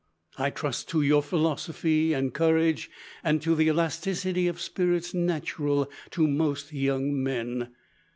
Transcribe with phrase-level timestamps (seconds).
[0.39, 2.89] I trust to your philosophy and courage,
[3.23, 7.69] and to the elasticity of spirits natural to most young men....